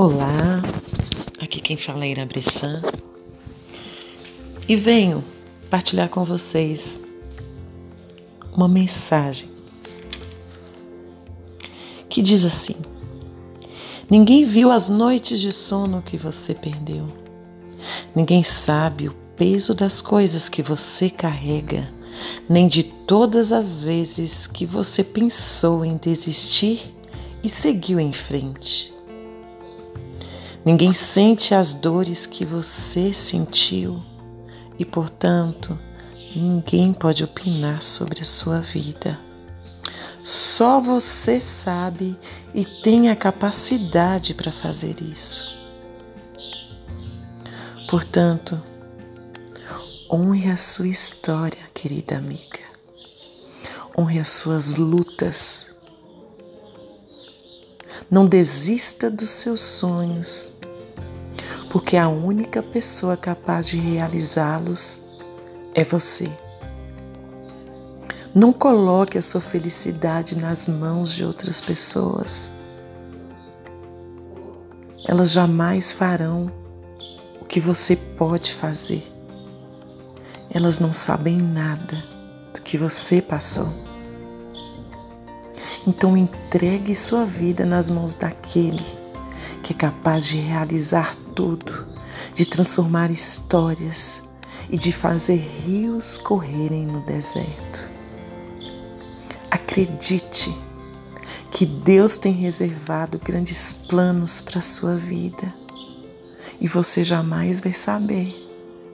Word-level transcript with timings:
Olá, 0.00 0.62
aqui 1.40 1.60
quem 1.60 1.76
fala 1.76 2.04
é 2.04 2.10
Ira 2.10 2.24
Bressan 2.24 2.82
e 4.68 4.76
venho 4.76 5.24
partilhar 5.68 6.08
com 6.08 6.22
vocês 6.22 7.00
uma 8.52 8.68
mensagem 8.68 9.50
que 12.08 12.22
diz 12.22 12.44
assim: 12.44 12.76
Ninguém 14.08 14.44
viu 14.44 14.70
as 14.70 14.88
noites 14.88 15.40
de 15.40 15.50
sono 15.50 16.00
que 16.00 16.16
você 16.16 16.54
perdeu, 16.54 17.08
ninguém 18.14 18.44
sabe 18.44 19.08
o 19.08 19.16
peso 19.34 19.74
das 19.74 20.00
coisas 20.00 20.48
que 20.48 20.62
você 20.62 21.10
carrega, 21.10 21.92
nem 22.48 22.68
de 22.68 22.84
todas 22.84 23.50
as 23.50 23.82
vezes 23.82 24.46
que 24.46 24.64
você 24.64 25.02
pensou 25.02 25.84
em 25.84 25.96
desistir 25.96 26.94
e 27.42 27.48
seguiu 27.48 27.98
em 27.98 28.12
frente. 28.12 28.96
Ninguém 30.64 30.92
sente 30.92 31.54
as 31.54 31.72
dores 31.72 32.26
que 32.26 32.44
você 32.44 33.12
sentiu 33.12 34.02
e, 34.78 34.84
portanto, 34.84 35.78
ninguém 36.34 36.92
pode 36.92 37.24
opinar 37.24 37.82
sobre 37.82 38.20
a 38.22 38.24
sua 38.24 38.60
vida. 38.60 39.18
Só 40.24 40.80
você 40.80 41.40
sabe 41.40 42.18
e 42.54 42.64
tem 42.82 43.08
a 43.08 43.16
capacidade 43.16 44.34
para 44.34 44.52
fazer 44.52 45.00
isso. 45.00 45.42
Portanto, 47.88 48.60
honre 50.10 50.50
a 50.50 50.56
sua 50.56 50.88
história, 50.88 51.62
querida 51.72 52.18
amiga. 52.18 52.60
Honre 53.96 54.18
as 54.18 54.28
suas 54.28 54.74
lutas 54.74 55.74
não 58.10 58.24
desista 58.26 59.10
dos 59.10 59.28
seus 59.28 59.60
sonhos, 59.60 60.56
porque 61.70 61.96
a 61.96 62.08
única 62.08 62.62
pessoa 62.62 63.16
capaz 63.16 63.68
de 63.68 63.76
realizá-los 63.76 65.02
é 65.74 65.84
você. 65.84 66.30
Não 68.34 68.52
coloque 68.52 69.18
a 69.18 69.22
sua 69.22 69.40
felicidade 69.40 70.36
nas 70.36 70.68
mãos 70.68 71.12
de 71.12 71.24
outras 71.24 71.60
pessoas. 71.60 72.54
Elas 75.06 75.30
jamais 75.30 75.92
farão 75.92 76.50
o 77.40 77.44
que 77.44 77.60
você 77.60 77.96
pode 77.96 78.54
fazer. 78.54 79.06
Elas 80.50 80.78
não 80.78 80.92
sabem 80.94 81.36
nada 81.36 82.02
do 82.54 82.62
que 82.62 82.78
você 82.78 83.20
passou. 83.20 83.87
Então 85.86 86.16
entregue 86.16 86.94
sua 86.94 87.24
vida 87.24 87.64
nas 87.64 87.88
mãos 87.88 88.14
daquele 88.14 88.84
que 89.62 89.72
é 89.72 89.76
capaz 89.76 90.26
de 90.26 90.36
realizar 90.36 91.14
tudo, 91.34 91.86
de 92.34 92.46
transformar 92.46 93.10
histórias 93.10 94.22
e 94.70 94.76
de 94.76 94.92
fazer 94.92 95.36
rios 95.36 96.18
correrem 96.18 96.86
no 96.86 97.00
deserto. 97.00 97.90
Acredite 99.50 100.54
que 101.50 101.64
Deus 101.64 102.18
tem 102.18 102.32
reservado 102.32 103.18
grandes 103.18 103.72
planos 103.72 104.40
para 104.40 104.58
a 104.58 104.62
sua 104.62 104.96
vida 104.96 105.54
e 106.60 106.68
você 106.68 107.02
jamais 107.02 107.60
vai 107.60 107.72
saber 107.72 108.34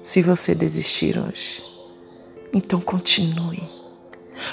se 0.03 0.23
você 0.23 0.55
desistir 0.55 1.19
hoje. 1.19 1.63
Então 2.53 2.81
continue. 2.81 3.63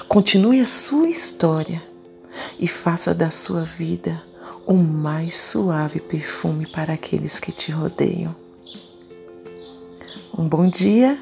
Continue 0.08 0.62
a 0.62 0.66
sua 0.66 1.10
história 1.10 1.91
e 2.62 2.68
faça 2.68 3.14
da 3.14 3.32
sua 3.32 3.64
vida 3.64 4.22
o 4.68 4.76
mais 4.76 5.36
suave 5.36 6.00
perfume 6.00 6.68
para 6.68 6.94
aqueles 6.94 7.40
que 7.40 7.52
te 7.52 7.72
rodeiam. 7.72 8.36
Um 10.38 10.48
bom 10.48 10.70
dia 10.70 11.18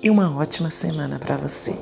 e 0.00 0.08
uma 0.08 0.34
ótima 0.34 0.70
semana 0.70 1.18
para 1.18 1.36
você. 1.36 1.74